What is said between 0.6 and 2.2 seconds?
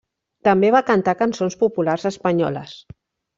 va cantar cançons populars